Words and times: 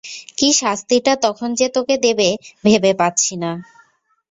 কী 0.37 0.49
শাস্তিটা 0.53 1.13
তখন 1.25 1.49
যে 1.53 1.67
তোকে 1.75 1.95
দেবে 2.05 2.29
ভেবে 2.63 2.91
পাচ্ছি 2.99 3.33
না। 3.43 3.51